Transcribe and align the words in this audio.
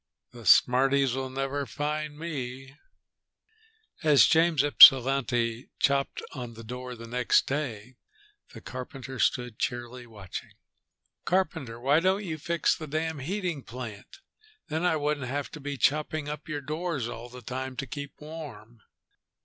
"The 0.31 0.47
smarties'll 0.47 1.29
never 1.29 1.67
find 1.67 2.17
me." 2.17 2.75
As 4.01 4.25
James 4.25 4.63
Ypsilanti 4.63 5.69
chopped 5.77 6.23
on 6.33 6.55
the 6.55 6.63
door 6.63 6.95
next 6.95 7.45
day, 7.45 7.97
the 8.51 8.61
carpenter 8.61 9.19
stood 9.19 9.59
cheerily 9.59 10.07
watching. 10.07 10.53
"Carpenter, 11.23 11.79
why 11.79 11.99
don't 11.99 12.23
you 12.25 12.39
fix 12.39 12.75
the 12.75 12.87
damn 12.87 13.19
heating 13.19 13.61
plant? 13.61 14.21
Then 14.69 14.83
I 14.85 14.95
wouldn't 14.95 15.27
have 15.27 15.51
to 15.51 15.59
be 15.59 15.77
chopping 15.77 16.27
up 16.27 16.49
your 16.49 16.61
doors 16.61 17.07
all 17.07 17.29
the 17.29 17.43
time 17.43 17.75
to 17.75 17.85
keep 17.85 18.19
warm." 18.19 18.79